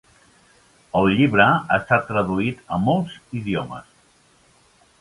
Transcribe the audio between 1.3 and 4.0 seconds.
ha estat traduït a molts idiomes.